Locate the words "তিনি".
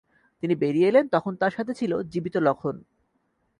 0.43-0.53